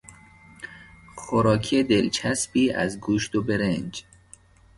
خوراک 1.15 1.73
دلچسبی 1.75 2.71
از 2.71 2.99
گوشت 2.99 3.35
و 3.35 3.41
برنج 3.41 4.03